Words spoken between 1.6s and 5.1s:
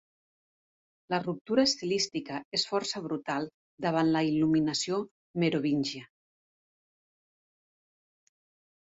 estilística és força brutal davant la il·luminació